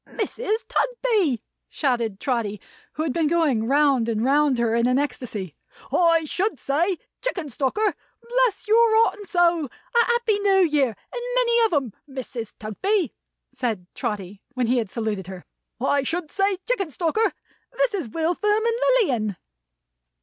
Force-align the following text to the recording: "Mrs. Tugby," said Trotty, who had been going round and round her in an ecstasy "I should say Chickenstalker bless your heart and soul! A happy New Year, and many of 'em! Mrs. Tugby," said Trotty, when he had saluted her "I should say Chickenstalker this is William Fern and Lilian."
"Mrs. 0.07 0.65
Tugby," 0.67 1.43
said 1.69 2.19
Trotty, 2.19 2.59
who 2.93 3.03
had 3.03 3.13
been 3.13 3.27
going 3.27 3.67
round 3.67 4.09
and 4.09 4.25
round 4.25 4.57
her 4.57 4.73
in 4.73 4.87
an 4.87 4.97
ecstasy 4.97 5.55
"I 5.93 6.25
should 6.25 6.57
say 6.57 6.97
Chickenstalker 7.21 7.93
bless 8.27 8.67
your 8.67 8.97
heart 9.05 9.17
and 9.19 9.27
soul! 9.29 9.65
A 9.65 10.05
happy 10.07 10.39
New 10.39 10.61
Year, 10.67 10.95
and 11.13 11.21
many 11.35 11.65
of 11.67 11.73
'em! 11.73 11.93
Mrs. 12.09 12.53
Tugby," 12.57 13.13
said 13.53 13.85
Trotty, 13.93 14.41
when 14.55 14.65
he 14.65 14.79
had 14.79 14.89
saluted 14.89 15.27
her 15.27 15.45
"I 15.79 16.01
should 16.01 16.31
say 16.31 16.57
Chickenstalker 16.65 17.33
this 17.77 17.93
is 17.93 18.09
William 18.09 18.37
Fern 18.37 18.65
and 18.65 18.75
Lilian." 19.01 19.37